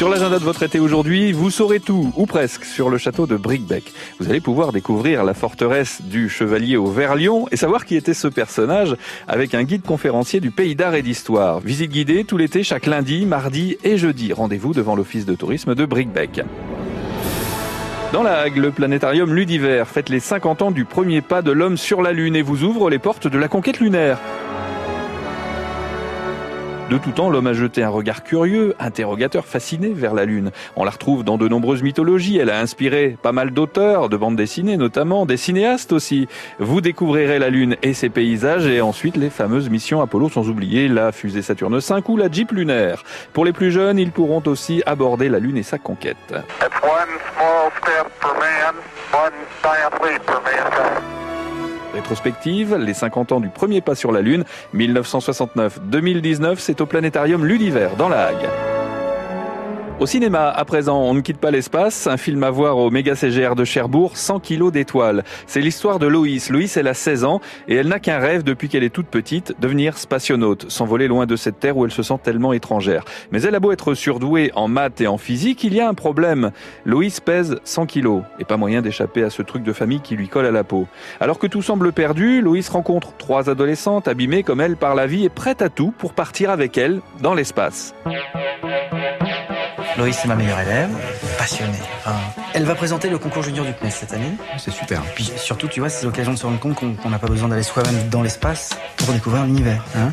Sur 0.00 0.08
l'agenda 0.08 0.38
de 0.38 0.44
votre 0.44 0.62
été 0.62 0.80
aujourd'hui, 0.80 1.30
vous 1.32 1.50
saurez 1.50 1.78
tout, 1.78 2.10
ou 2.16 2.24
presque, 2.24 2.64
sur 2.64 2.88
le 2.88 2.96
château 2.96 3.26
de 3.26 3.36
Brickbeck. 3.36 3.92
Vous 4.18 4.30
allez 4.30 4.40
pouvoir 4.40 4.72
découvrir 4.72 5.24
la 5.24 5.34
forteresse 5.34 6.00
du 6.00 6.30
chevalier 6.30 6.78
au 6.78 6.86
Verlion 6.86 7.46
et 7.50 7.58
savoir 7.58 7.84
qui 7.84 7.96
était 7.96 8.14
ce 8.14 8.26
personnage 8.26 8.96
avec 9.28 9.54
un 9.54 9.62
guide 9.62 9.82
conférencier 9.82 10.40
du 10.40 10.50
pays 10.50 10.74
d'art 10.74 10.94
et 10.94 11.02
d'histoire. 11.02 11.60
Visite 11.60 11.90
guidée 11.90 12.24
tout 12.24 12.38
l'été, 12.38 12.62
chaque 12.62 12.86
lundi, 12.86 13.26
mardi 13.26 13.76
et 13.84 13.98
jeudi. 13.98 14.32
Rendez-vous 14.32 14.72
devant 14.72 14.96
l'office 14.96 15.26
de 15.26 15.34
tourisme 15.34 15.74
de 15.74 15.84
Brickbeck. 15.84 16.44
Dans 18.14 18.22
la 18.22 18.38
Hague, 18.38 18.56
le 18.56 18.70
planétarium 18.70 19.34
Ludiver 19.34 19.84
fête 19.84 20.08
les 20.08 20.18
50 20.18 20.62
ans 20.62 20.70
du 20.70 20.86
premier 20.86 21.20
pas 21.20 21.42
de 21.42 21.52
l'homme 21.52 21.76
sur 21.76 22.00
la 22.00 22.12
Lune 22.12 22.36
et 22.36 22.42
vous 22.42 22.64
ouvre 22.64 22.88
les 22.88 22.98
portes 22.98 23.28
de 23.28 23.36
la 23.36 23.48
conquête 23.48 23.80
lunaire. 23.80 24.18
De 26.90 26.98
tout 26.98 27.12
temps, 27.12 27.30
l'homme 27.30 27.46
a 27.46 27.52
jeté 27.52 27.84
un 27.84 27.88
regard 27.88 28.24
curieux, 28.24 28.74
interrogateur, 28.80 29.46
fasciné 29.46 29.90
vers 29.94 30.12
la 30.12 30.24
Lune. 30.24 30.50
On 30.74 30.82
la 30.82 30.90
retrouve 30.90 31.22
dans 31.22 31.38
de 31.38 31.46
nombreuses 31.46 31.84
mythologies. 31.84 32.38
Elle 32.38 32.50
a 32.50 32.58
inspiré 32.58 33.16
pas 33.22 33.30
mal 33.30 33.52
d'auteurs, 33.52 34.08
de 34.08 34.16
bandes 34.16 34.34
dessinées 34.34 34.76
notamment, 34.76 35.24
des 35.24 35.36
cinéastes 35.36 35.92
aussi. 35.92 36.26
Vous 36.58 36.80
découvrirez 36.80 37.38
la 37.38 37.48
Lune 37.48 37.76
et 37.84 37.94
ses 37.94 38.08
paysages 38.08 38.66
et 38.66 38.80
ensuite 38.80 39.16
les 39.16 39.30
fameuses 39.30 39.70
missions 39.70 40.00
Apollo, 40.00 40.30
sans 40.30 40.48
oublier 40.48 40.88
la 40.88 41.12
fusée 41.12 41.42
Saturne 41.42 41.80
5 41.80 42.08
ou 42.08 42.16
la 42.16 42.28
Jeep 42.28 42.50
lunaire. 42.50 43.04
Pour 43.32 43.44
les 43.44 43.52
plus 43.52 43.70
jeunes, 43.70 44.00
ils 44.00 44.10
pourront 44.10 44.42
aussi 44.46 44.82
aborder 44.84 45.28
la 45.28 45.38
Lune 45.38 45.58
et 45.58 45.62
sa 45.62 45.78
conquête. 45.78 46.16
Rétrospective, 51.92 52.76
les 52.76 52.94
50 52.94 53.32
ans 53.32 53.40
du 53.40 53.48
premier 53.48 53.80
pas 53.80 53.94
sur 53.94 54.12
la 54.12 54.20
Lune, 54.20 54.44
1969-2019, 54.74 56.56
c'est 56.58 56.80
au 56.80 56.86
planétarium 56.86 57.44
Ludiver 57.44 57.88
dans 57.98 58.08
la 58.08 58.26
Hague. 58.26 58.69
Au 60.00 60.06
cinéma, 60.06 60.48
à 60.48 60.64
présent, 60.64 60.98
on 60.98 61.12
ne 61.12 61.20
quitte 61.20 61.36
pas 61.36 61.50
l'espace. 61.50 62.06
Un 62.06 62.16
film 62.16 62.42
à 62.42 62.48
voir 62.48 62.78
au 62.78 62.90
méga 62.90 63.14
CGR 63.14 63.54
de 63.54 63.66
Cherbourg, 63.66 64.16
100 64.16 64.40
kilos 64.40 64.72
d'étoiles. 64.72 65.24
C'est 65.46 65.60
l'histoire 65.60 65.98
de 65.98 66.06
Loïs. 66.06 66.48
Loïs, 66.48 66.74
elle 66.78 66.88
a 66.88 66.94
16 66.94 67.24
ans 67.24 67.42
et 67.68 67.74
elle 67.74 67.88
n'a 67.88 67.98
qu'un 67.98 68.18
rêve 68.18 68.42
depuis 68.42 68.70
qu'elle 68.70 68.82
est 68.82 68.94
toute 68.94 69.08
petite, 69.08 69.54
devenir 69.60 69.98
spationaute, 69.98 70.70
s'envoler 70.70 71.06
loin 71.06 71.26
de 71.26 71.36
cette 71.36 71.60
terre 71.60 71.76
où 71.76 71.84
elle 71.84 71.90
se 71.90 72.02
sent 72.02 72.14
tellement 72.22 72.54
étrangère. 72.54 73.04
Mais 73.30 73.42
elle 73.42 73.54
a 73.54 73.60
beau 73.60 73.72
être 73.72 73.92
surdouée 73.92 74.50
en 74.54 74.68
maths 74.68 75.02
et 75.02 75.06
en 75.06 75.18
physique, 75.18 75.64
il 75.64 75.74
y 75.74 75.80
a 75.80 75.88
un 75.90 75.92
problème. 75.92 76.50
Loïs 76.86 77.20
pèse 77.20 77.60
100 77.64 77.84
kilos 77.84 78.22
et 78.38 78.46
pas 78.46 78.56
moyen 78.56 78.80
d'échapper 78.80 79.22
à 79.22 79.28
ce 79.28 79.42
truc 79.42 79.62
de 79.62 79.74
famille 79.74 80.00
qui 80.00 80.16
lui 80.16 80.28
colle 80.28 80.46
à 80.46 80.50
la 80.50 80.64
peau. 80.64 80.86
Alors 81.20 81.38
que 81.38 81.46
tout 81.46 81.60
semble 81.60 81.92
perdu, 81.92 82.40
Loïs 82.40 82.70
rencontre 82.70 83.12
trois 83.18 83.50
adolescentes 83.50 84.08
abîmées 84.08 84.44
comme 84.44 84.62
elle 84.62 84.78
par 84.78 84.94
la 84.94 85.06
vie 85.06 85.26
et 85.26 85.28
prêtes 85.28 85.60
à 85.60 85.68
tout 85.68 85.92
pour 85.98 86.14
partir 86.14 86.48
avec 86.48 86.78
elle 86.78 87.02
dans 87.20 87.34
l'espace. 87.34 87.94
Loïs, 90.00 90.16
c'est 90.18 90.28
ma 90.28 90.34
meilleure 90.34 90.60
élève, 90.60 90.88
passionnée. 91.36 91.78
elle 92.54 92.64
va 92.64 92.74
présenter 92.74 93.10
le 93.10 93.18
concours 93.18 93.42
junior 93.42 93.66
du 93.66 93.74
CNES 93.74 93.90
cette 93.90 94.14
année. 94.14 94.32
C'est 94.56 94.70
super. 94.70 95.02
Puis 95.14 95.30
surtout, 95.36 95.68
tu 95.68 95.80
vois, 95.80 95.90
c'est 95.90 96.06
l'occasion 96.06 96.32
de 96.32 96.38
se 96.38 96.46
rendre 96.46 96.58
compte 96.58 96.74
qu'on 96.74 97.10
n'a 97.10 97.18
pas 97.18 97.26
besoin 97.26 97.50
d'aller 97.50 97.62
soi-même 97.62 98.08
dans 98.08 98.22
l'espace 98.22 98.70
pour 98.96 99.12
découvrir 99.12 99.44
l'univers. 99.44 99.84
Hein 99.94 100.10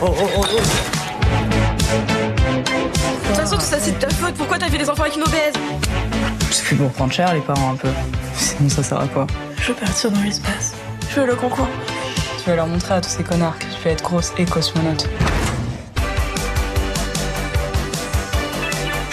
oh, 0.00 0.06
oh, 0.06 0.28
oh, 0.36 0.40
oh. 0.40 0.56
De 2.62 3.26
toute 3.26 3.36
façon, 3.36 3.56
tout 3.56 3.62
ça, 3.62 3.78
c'est 3.80 3.92
de 3.92 3.98
ta 3.98 4.08
faute. 4.10 4.34
Pourquoi 4.34 4.56
t'as 4.56 4.68
fait 4.68 4.78
des 4.78 4.88
enfants 4.88 5.02
avec 5.02 5.16
une 5.16 5.24
obèse 5.24 5.54
C'est 6.52 6.76
pour 6.76 6.92
prendre 6.92 7.12
cher, 7.12 7.34
les 7.34 7.40
parents, 7.40 7.72
un 7.72 7.76
peu. 7.76 7.88
Sinon, 8.36 8.68
ça 8.68 8.84
sert 8.84 9.00
à 9.00 9.08
quoi 9.08 9.26
Je 9.60 9.72
veux 9.72 9.74
partir 9.74 10.12
dans 10.12 10.22
l'espace. 10.22 10.74
Je 11.10 11.20
veux 11.20 11.26
le 11.26 11.34
concours. 11.34 11.68
Tu 12.38 12.50
vas 12.50 12.54
leur 12.54 12.68
montrer 12.68 12.94
à 12.94 13.00
tous 13.00 13.10
ces 13.10 13.24
connards 13.24 13.58
que 13.58 13.64
tu 13.64 13.80
peux 13.82 13.88
être 13.88 14.04
grosse 14.04 14.32
et 14.38 14.44
cosmonaute. 14.44 15.08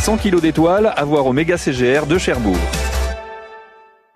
100 0.02 0.18
kilos 0.18 0.42
d'étoiles 0.42 0.92
à 0.96 1.06
voir 1.06 1.28
au 1.28 1.32
méga 1.32 1.58
CGR 1.58 2.08
de 2.08 2.18
Cherbourg. 2.18 2.58